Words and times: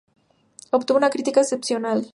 Obtuvo 0.71 0.97
una 0.97 1.11
crítica 1.11 1.41
excepcional. 1.41 2.07